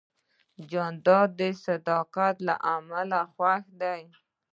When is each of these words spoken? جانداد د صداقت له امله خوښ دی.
جانداد 0.69 1.29
د 1.39 1.41
صداقت 1.65 2.35
له 2.47 2.55
امله 2.75 3.19
خوښ 3.33 3.63
دی. 3.81 4.01